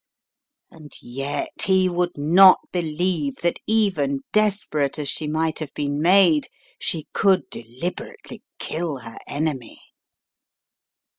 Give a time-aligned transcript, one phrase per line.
[0.71, 6.47] And yet he would not believe that even desperate as she might have been made,
[6.79, 9.79] she could deliberately kill her enemy.